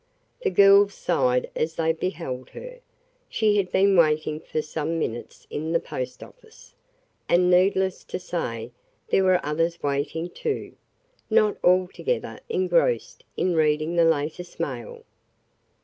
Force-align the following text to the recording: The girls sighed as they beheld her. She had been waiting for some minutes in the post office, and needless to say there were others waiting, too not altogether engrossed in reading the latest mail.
The 0.41 0.49
girls 0.49 0.95
sighed 0.95 1.51
as 1.55 1.75
they 1.75 1.93
beheld 1.93 2.49
her. 2.49 2.79
She 3.29 3.57
had 3.57 3.71
been 3.71 3.95
waiting 3.95 4.39
for 4.39 4.63
some 4.63 4.97
minutes 4.97 5.45
in 5.51 5.73
the 5.73 5.79
post 5.79 6.23
office, 6.23 6.73
and 7.29 7.51
needless 7.51 8.03
to 8.05 8.17
say 8.17 8.71
there 9.11 9.23
were 9.23 9.45
others 9.45 9.83
waiting, 9.83 10.31
too 10.31 10.73
not 11.29 11.57
altogether 11.63 12.39
engrossed 12.49 13.23
in 13.37 13.53
reading 13.53 13.95
the 13.95 14.03
latest 14.05 14.59
mail. 14.59 15.03